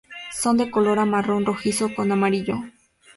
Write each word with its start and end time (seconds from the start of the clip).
Son 0.33 0.57
de 0.57 0.71
color 0.71 1.05
marrón 1.05 1.45
rojizo 1.45 1.93
con 1.93 2.11
amarillo. 2.11 2.55